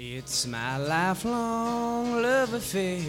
[0.00, 3.02] It's my lifelong love affair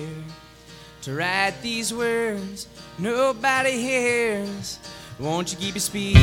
[1.03, 2.65] to write these words
[2.97, 4.79] nobody hears.
[5.19, 6.15] Won't you keep your speed?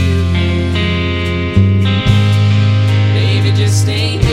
[3.14, 4.25] Baby, just stay.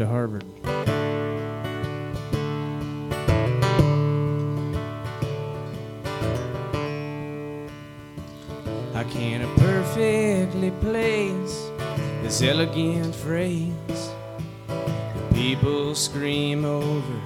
[0.00, 0.44] to Harvard.
[8.94, 11.68] How can a perfectly place
[12.22, 13.74] this elegant phrase
[14.68, 17.20] that people scream over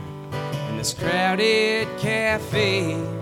[0.70, 3.13] in this crowded cafe?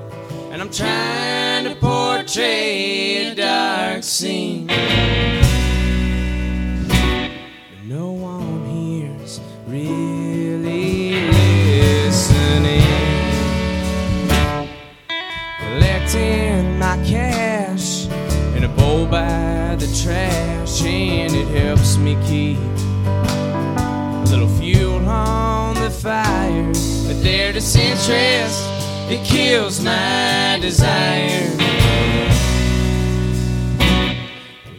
[28.02, 28.64] interest,
[29.10, 31.48] it kills my desire.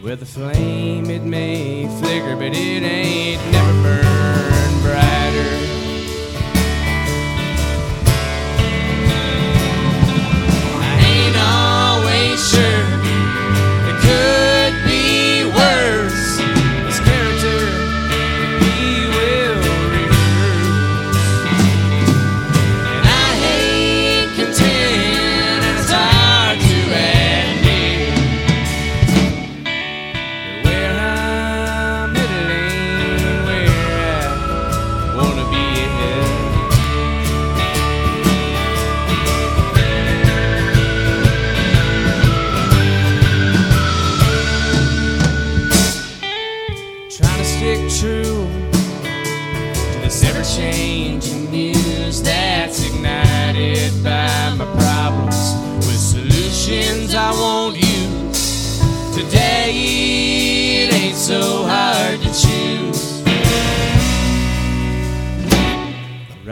[0.02, 3.63] With a flame, it may flicker, but it ain't never.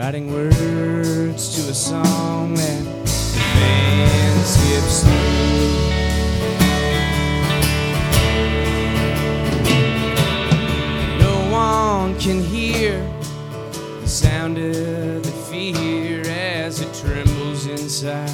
[0.03, 5.13] Writing words to a song that the band skips through.
[11.19, 12.99] No one can hear
[14.01, 18.29] the sound of the fear as it trembles inside.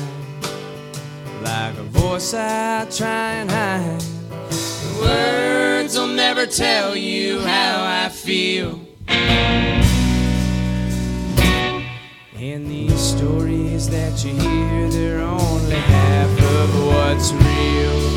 [1.44, 4.01] Like a voice I try and hide.
[4.50, 8.88] The words will never tell you how I feel.
[13.89, 18.08] That you hear, they're only half of what's real.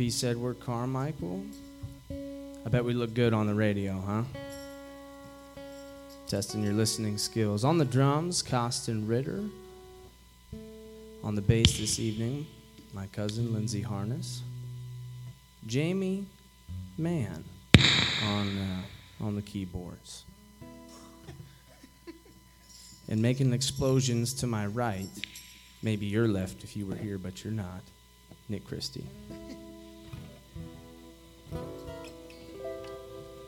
[0.00, 1.44] MP said, we're Carmichael.
[2.10, 4.22] I bet we look good on the radio, huh?
[6.26, 7.64] Testing your listening skills.
[7.64, 9.44] On the drums, Costin Ritter.
[11.22, 12.46] On the bass this evening,
[12.94, 14.40] my cousin Lindsay Harness.
[15.66, 16.24] Jamie
[16.96, 17.44] Mann
[18.24, 18.82] on, uh,
[19.22, 20.24] on the keyboards.
[23.06, 25.10] And making explosions to my right,
[25.82, 27.82] maybe your left if you were here, but you're not,
[28.48, 29.04] Nick Christie.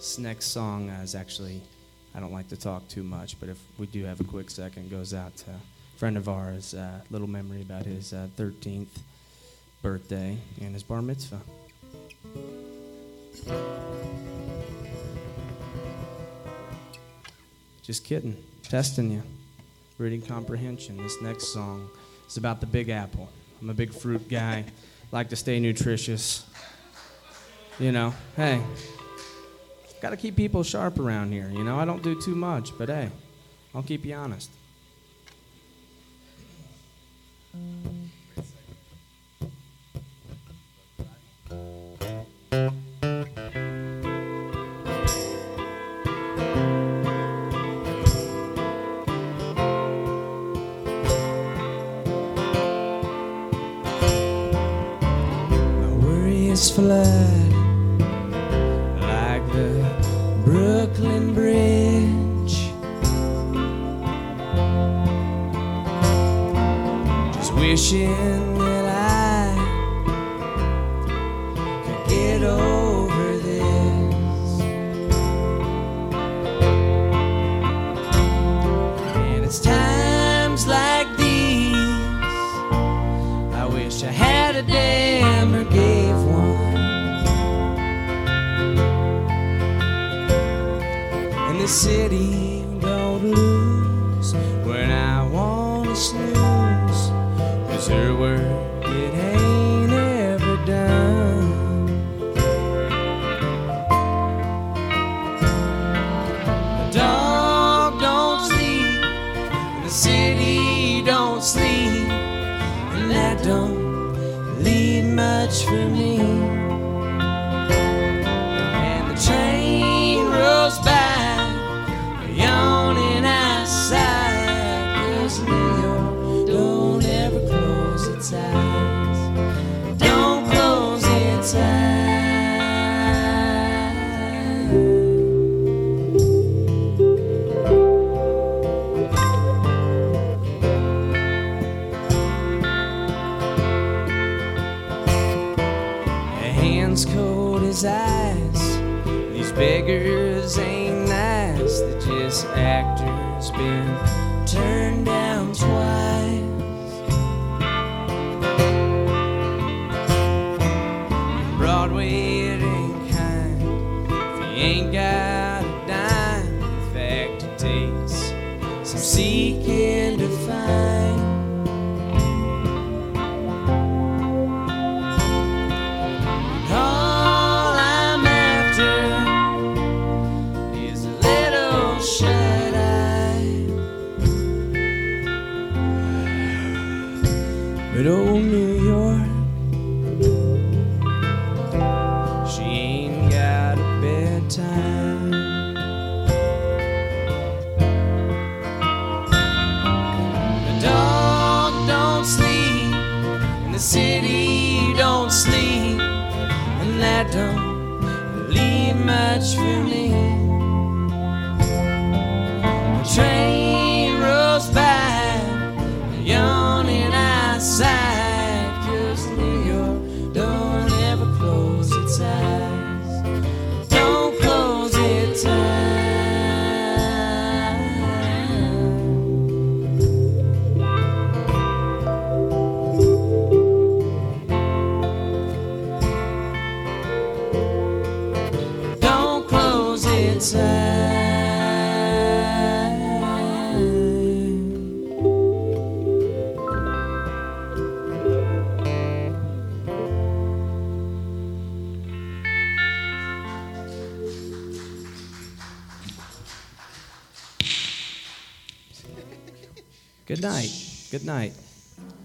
[0.03, 1.63] This next song is actually,
[2.13, 4.91] I don't like to talk too much, but if we do have a quick second,
[4.91, 8.89] goes out to a friend of ours, uh, little memory about his uh, 13th
[9.81, 11.41] birthday and his bar mitzvah.
[17.83, 19.23] Just kidding, testing you.
[19.99, 20.97] Reading comprehension.
[20.97, 21.89] This next song
[22.27, 23.31] is about the Big Apple.
[23.61, 24.65] I'm a big fruit guy,
[25.13, 26.45] like to stay nutritious.
[27.79, 28.61] You know, hey,
[30.03, 31.49] got to keep people sharp around here.
[31.51, 33.09] You know, I don't do too much, but hey,
[33.73, 34.51] I'll keep you honest.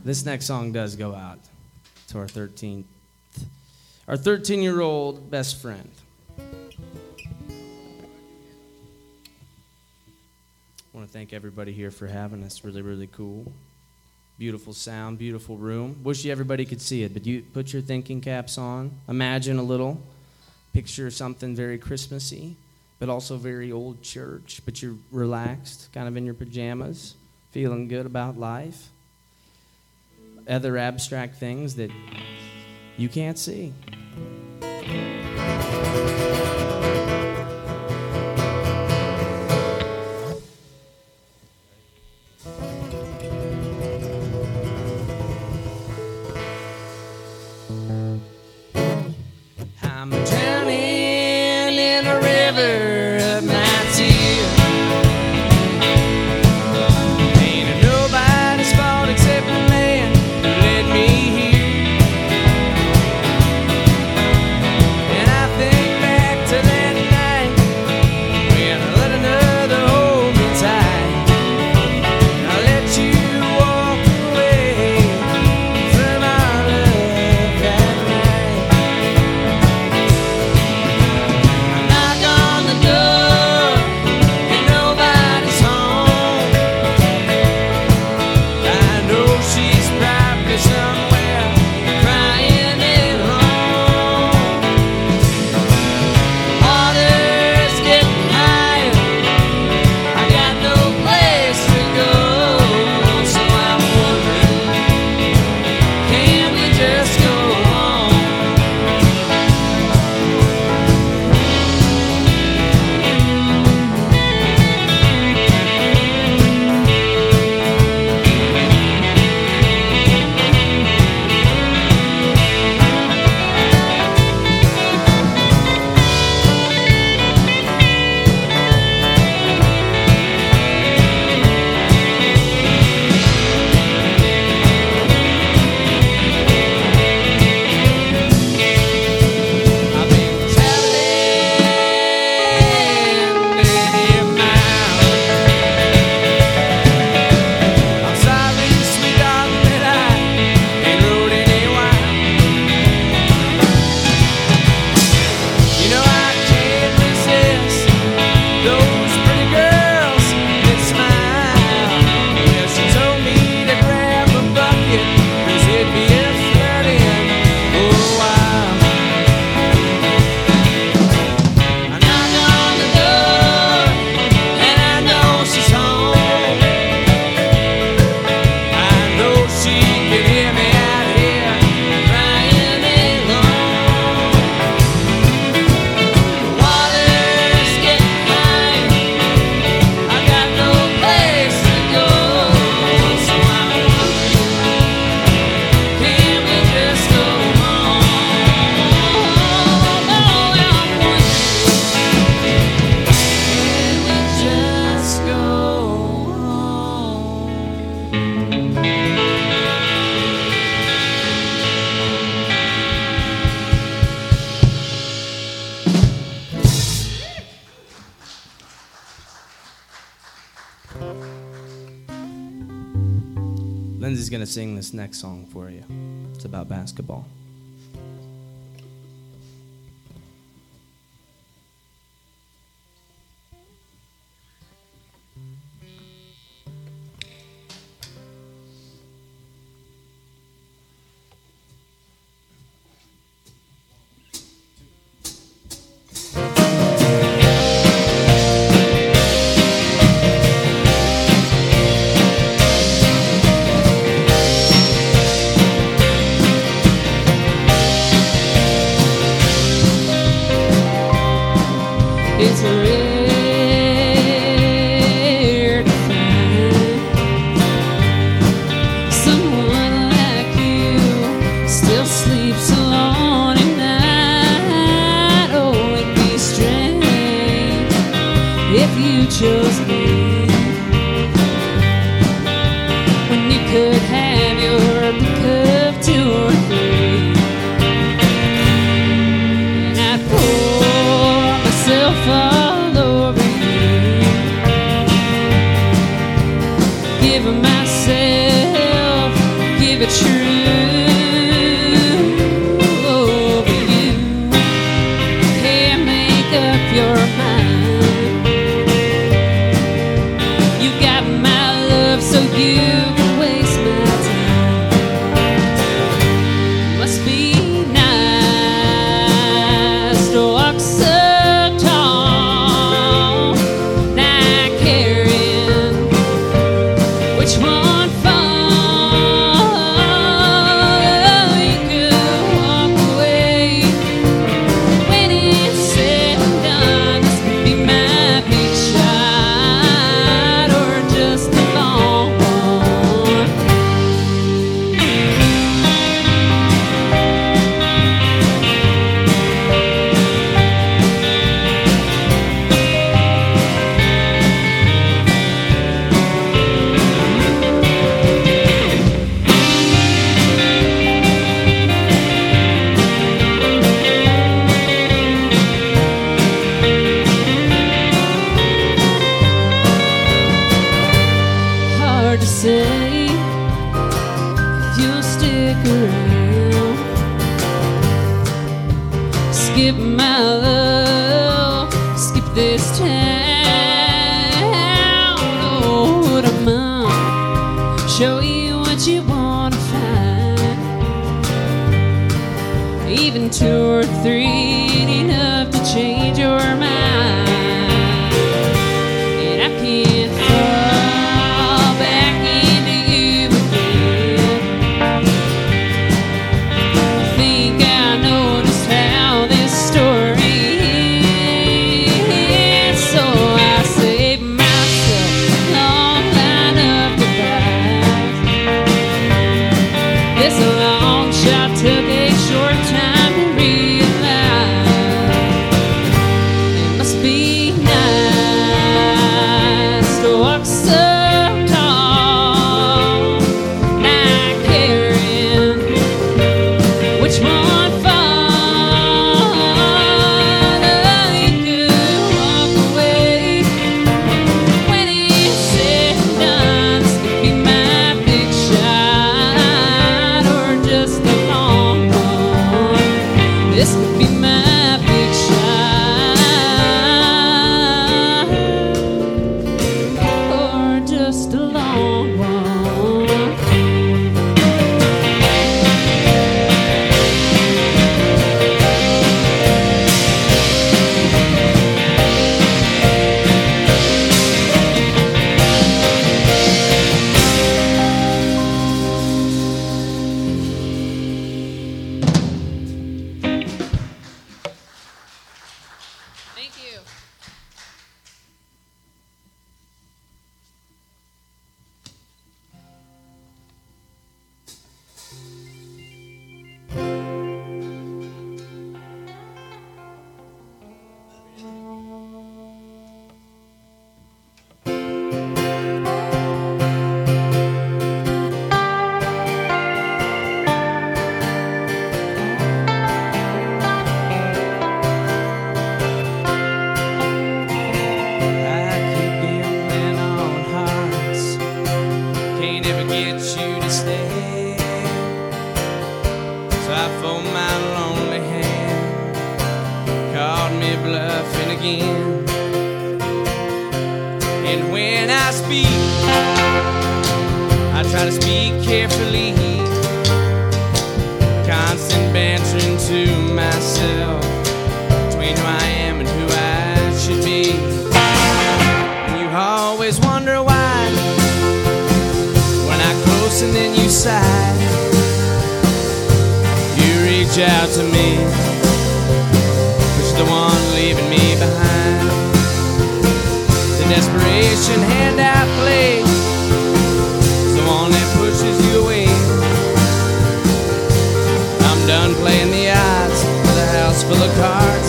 [0.08, 1.40] this next song does go out
[2.08, 2.86] to our 13th,
[4.08, 5.92] our 13 year old best friend.
[6.40, 6.44] I
[10.94, 12.64] want to thank everybody here for having us.
[12.64, 13.52] Really, really cool.
[14.40, 16.00] Beautiful sound, beautiful room.
[16.04, 18.92] Wish you everybody could see it, but you put your thinking caps on.
[19.10, 20.02] Imagine a little.
[20.72, 22.56] Picture something very Christmassy,
[23.00, 24.62] but also very old church.
[24.64, 27.16] But you're relaxed, kind of in your pajamas,
[27.52, 28.88] feeling good about life
[30.48, 31.92] other abstract things that
[32.98, 33.74] you can't see.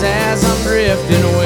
[0.03, 1.38] as I'm drifting away.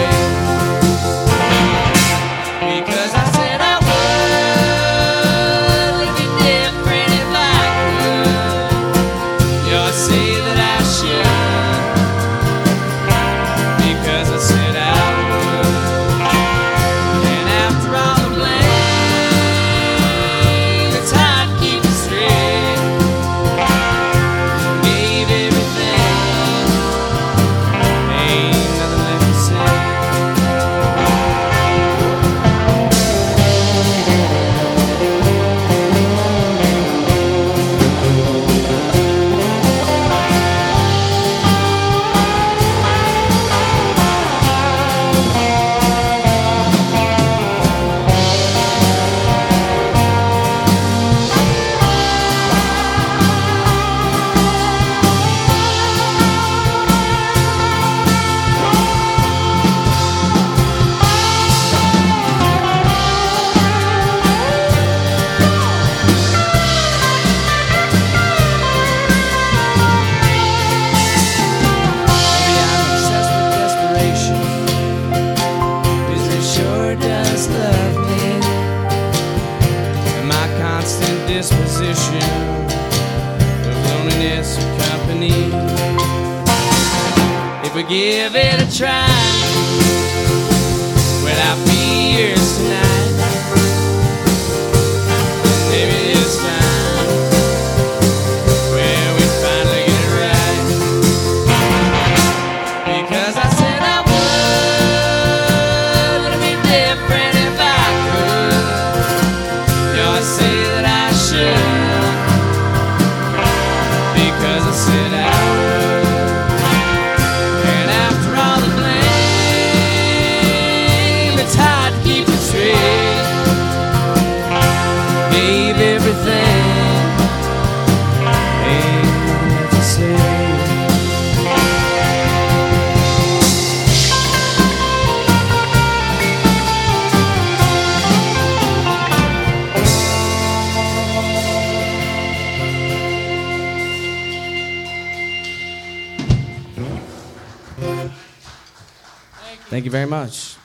[150.06, 150.56] very much.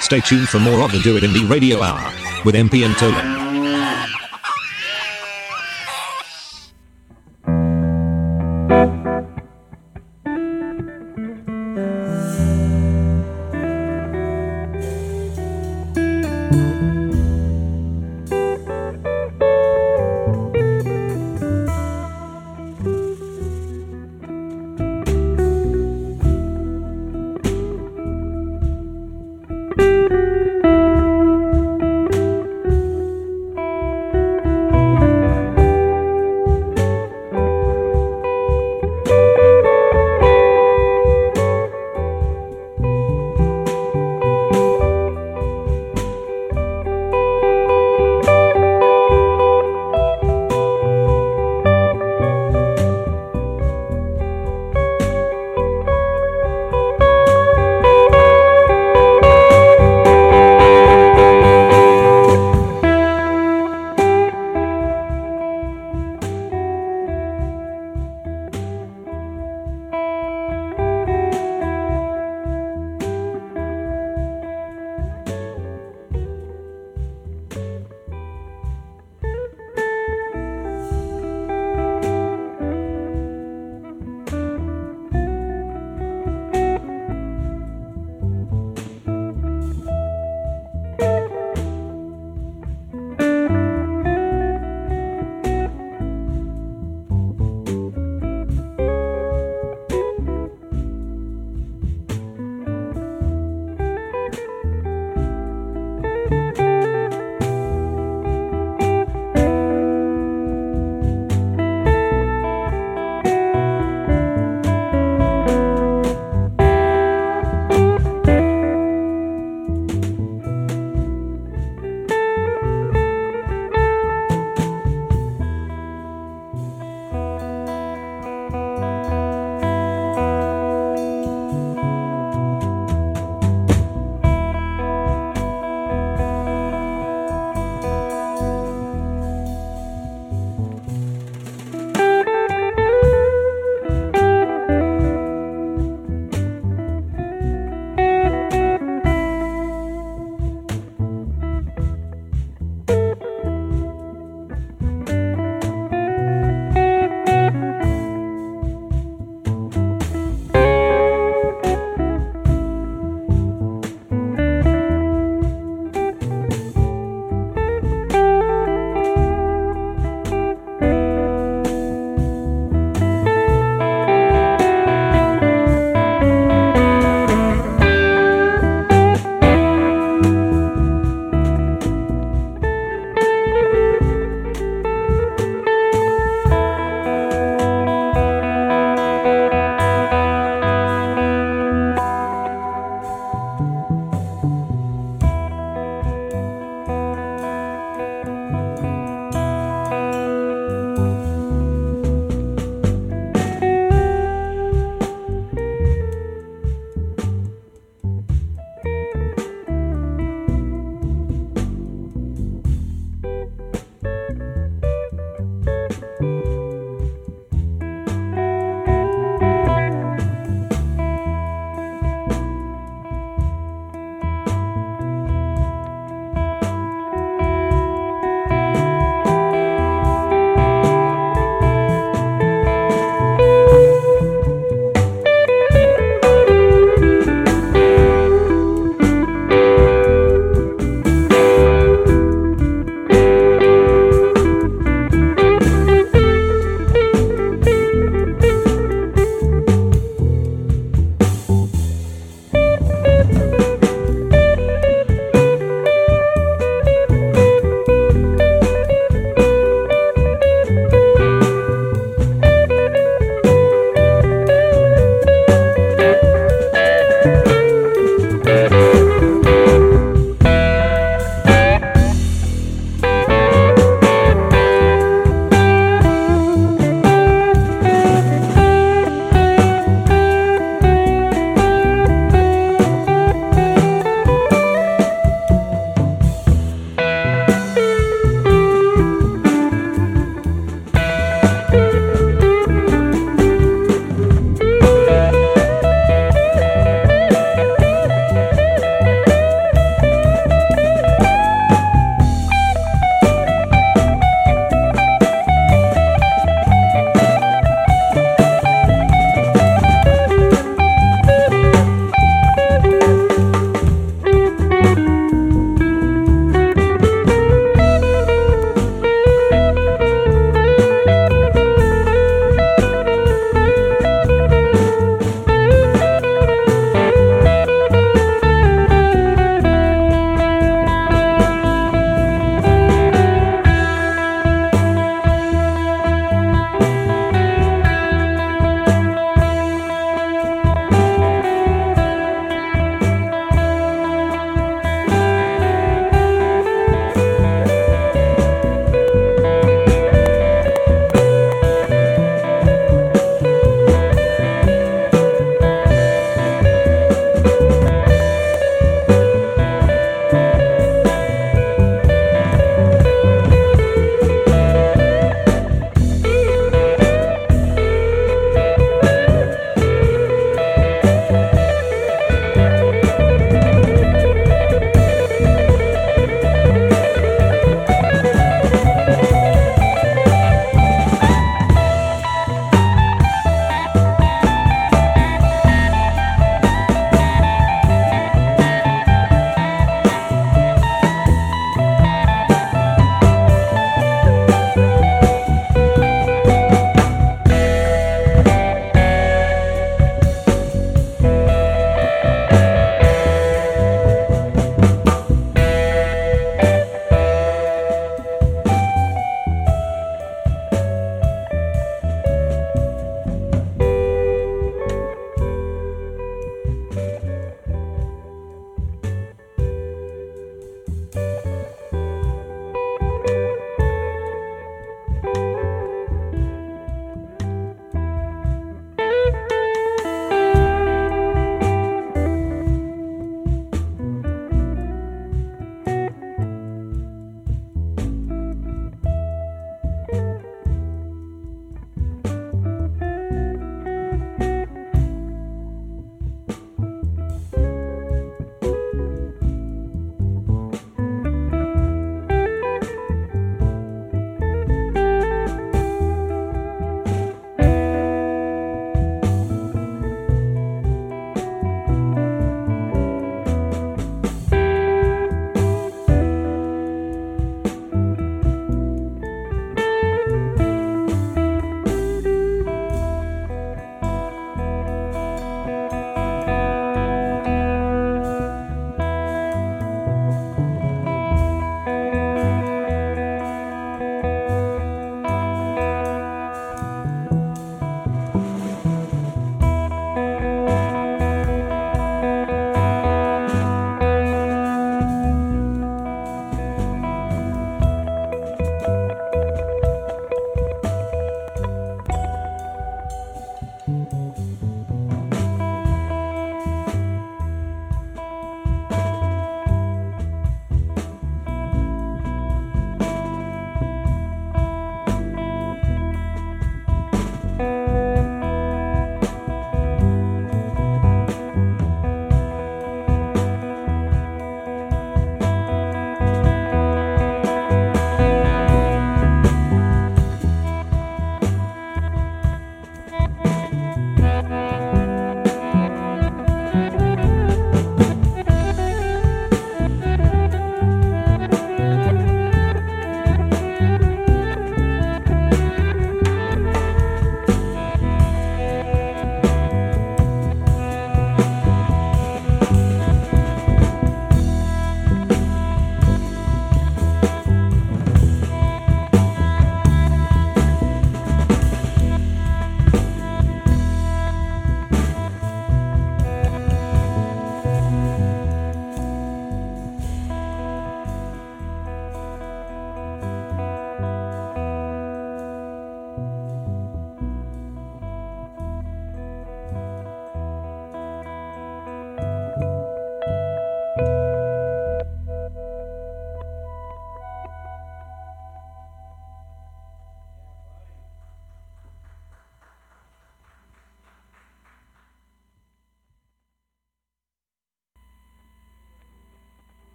[0.00, 2.12] Stay tuned for more of the DoitIndy Radio Hour
[2.44, 3.37] with MP and Tolan.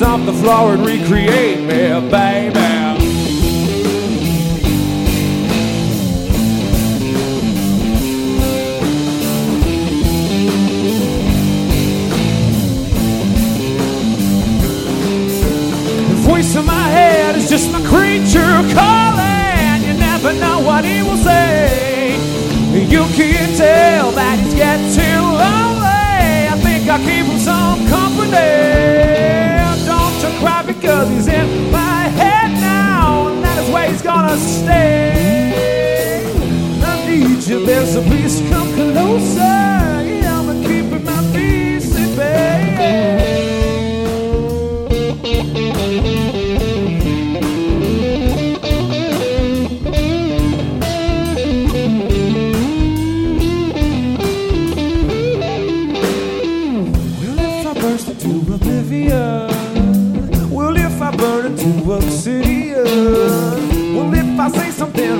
[0.00, 2.60] pieces off the flower and recreate me, baby.
[16.22, 18.99] voice in my head is just my creature.
[34.32, 34.36] I
[37.08, 39.79] need you There's a please come closer.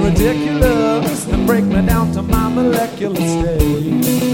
[0.03, 4.31] ridiculous to break me down to my molecular state.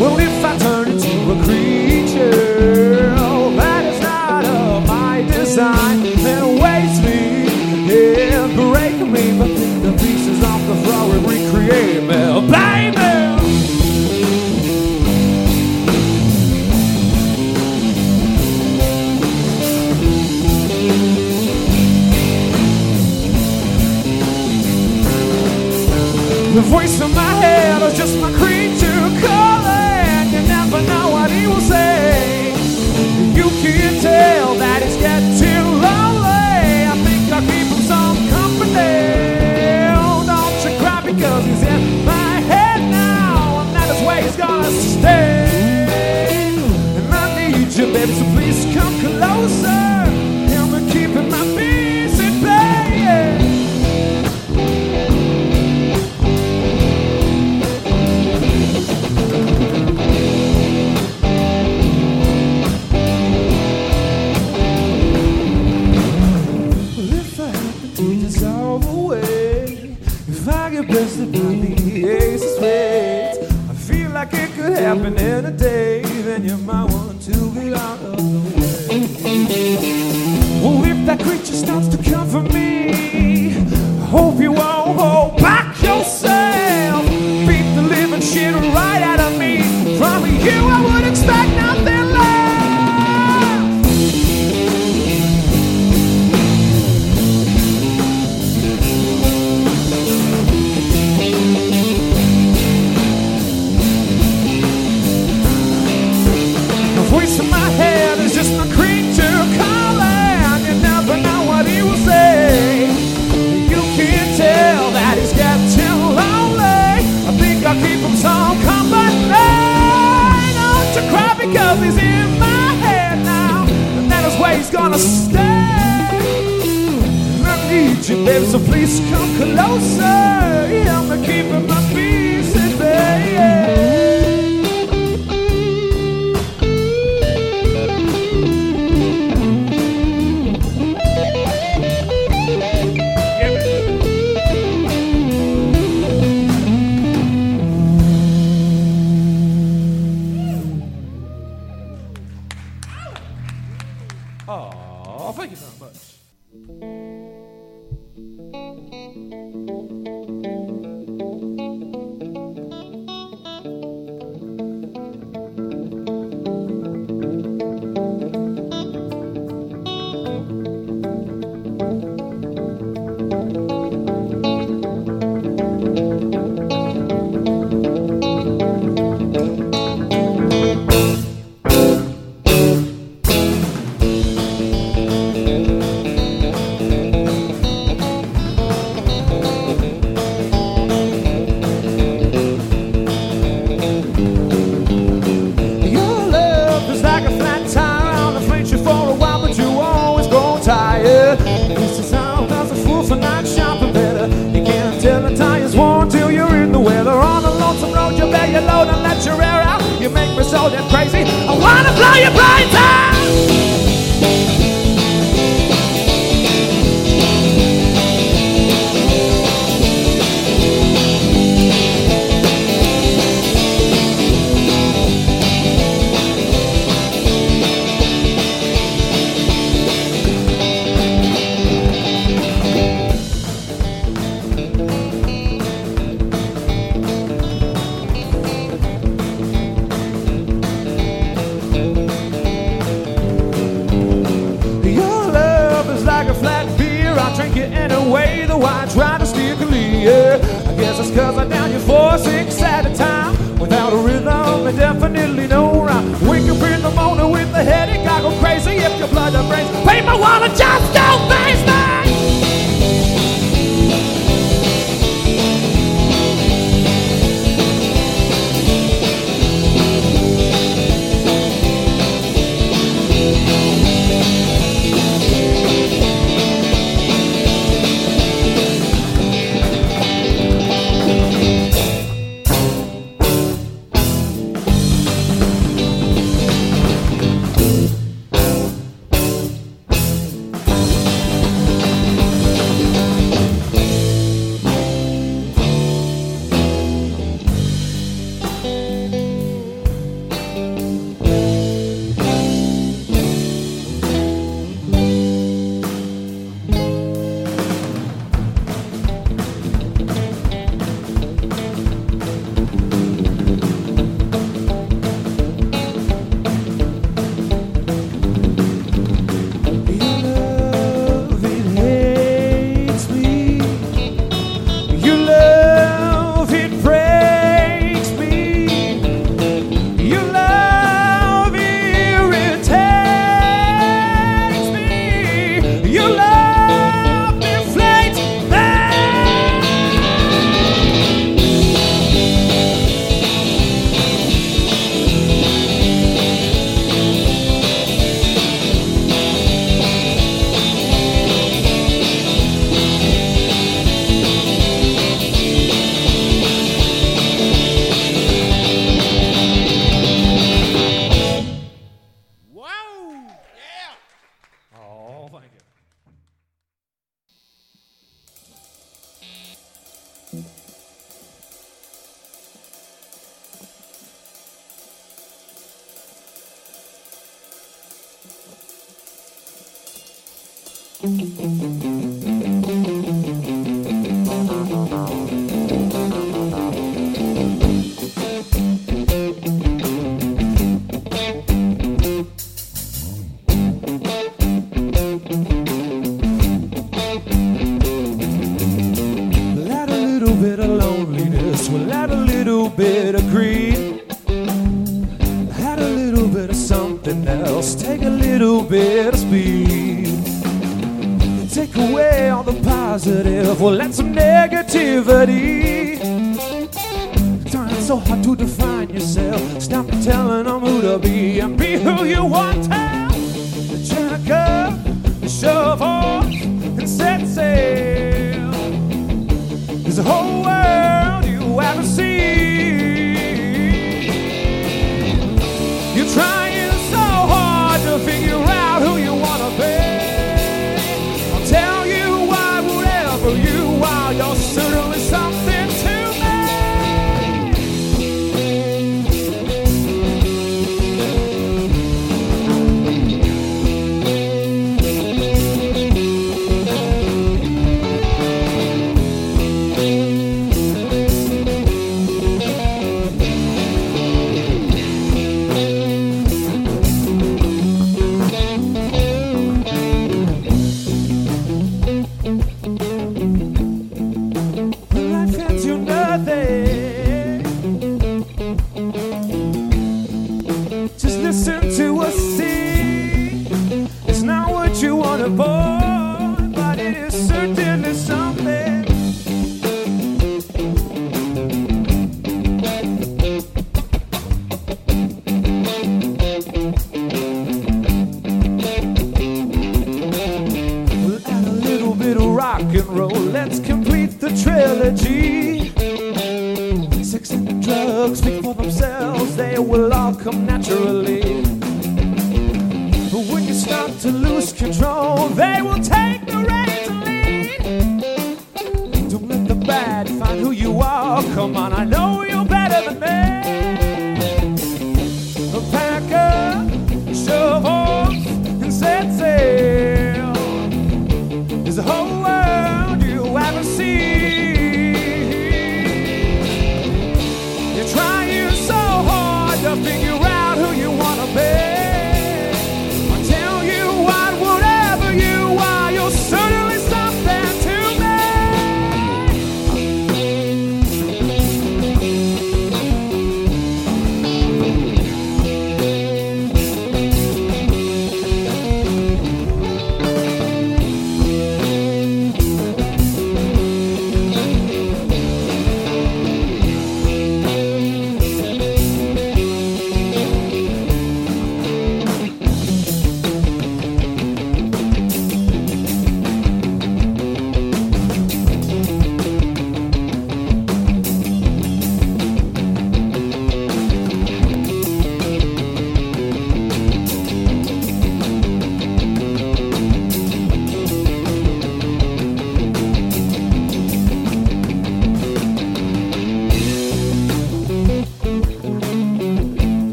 [0.00, 6.60] Well, if I turn into a creature oh, That is not of my design Then
[6.62, 9.48] waste me, yeah, break me But
[9.82, 12.77] the pieces off the floor and recreate me Bang!
[26.58, 28.57] The voice in my head is just my creed.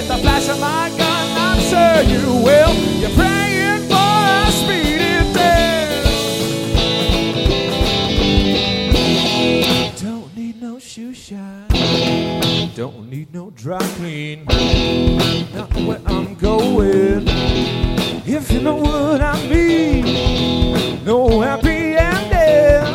[0.00, 2.74] with the flash of my gun, I'm sure you will.
[3.00, 6.06] You're praying for a speedy death.
[10.00, 11.68] Don't need no shoe shine.
[12.74, 14.46] Don't need no dry clean.
[15.54, 17.28] Not where I'm going.
[18.26, 21.04] If you know what I mean.
[21.04, 22.86] No happy ending.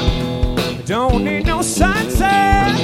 [0.86, 2.76] Don't need no sunset.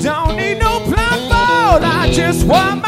[0.00, 1.82] Don't need no platform.
[1.84, 2.81] I just want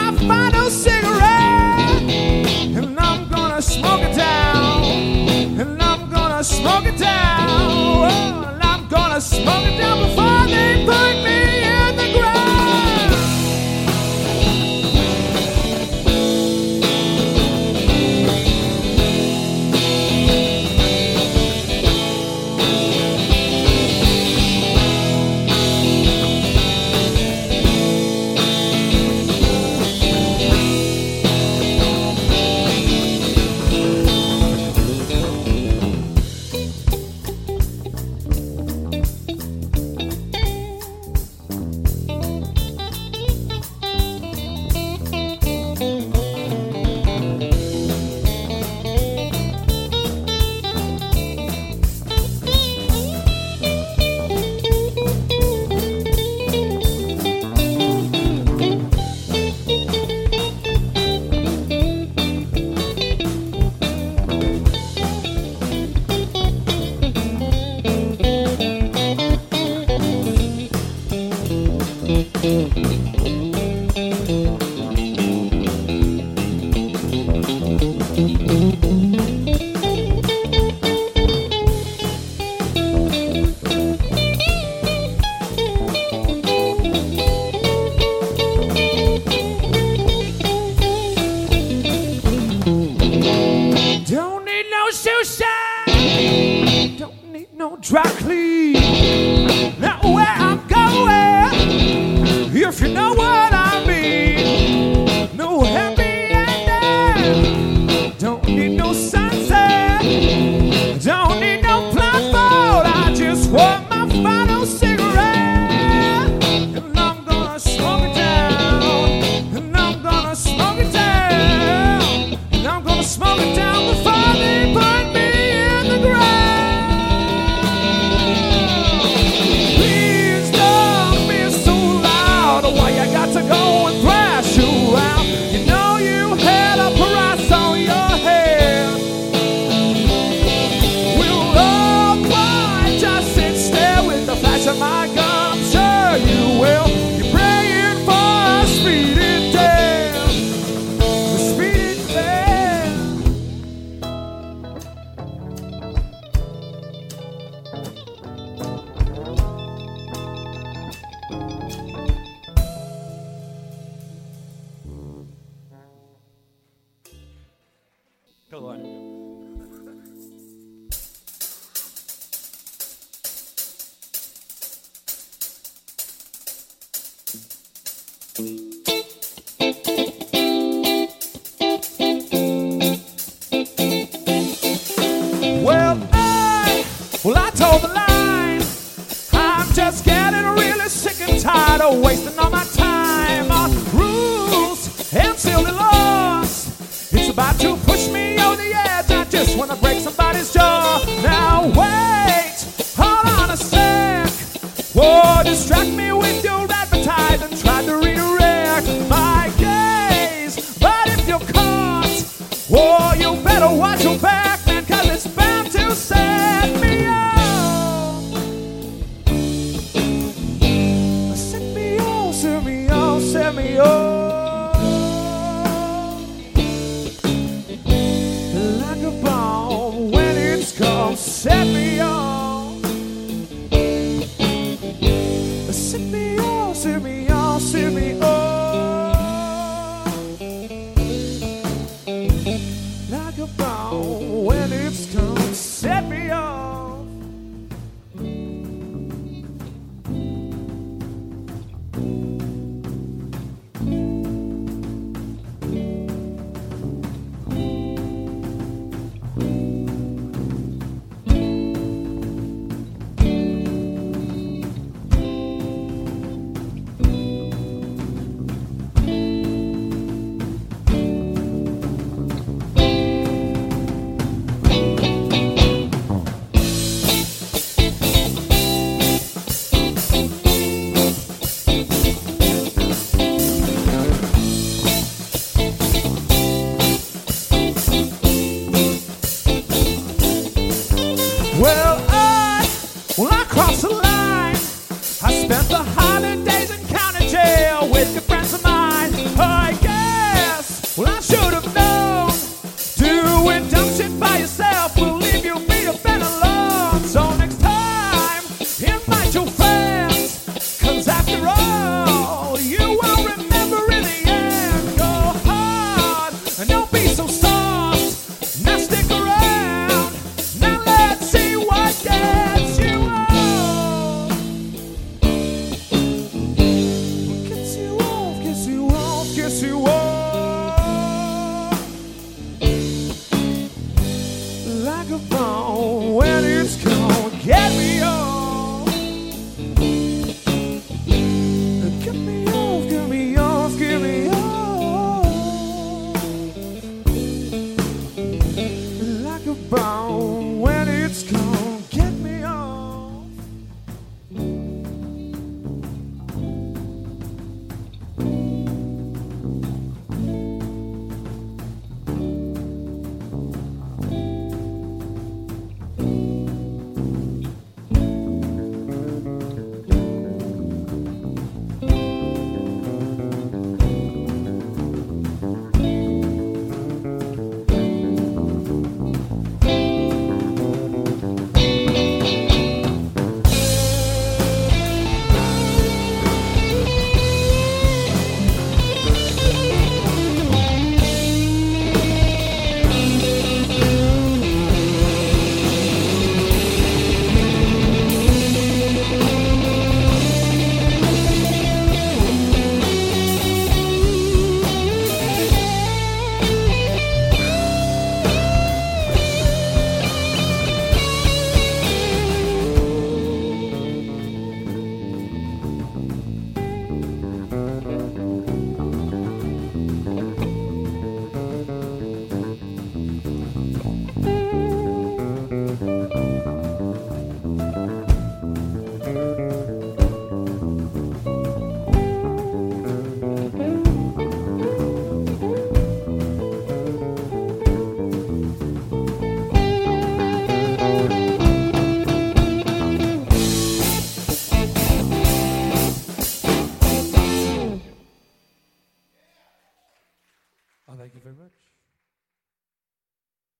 [293.17, 294.14] When I cross the line.